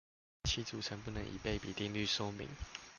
[0.49, 2.49] 其組成不能以倍比定律說明？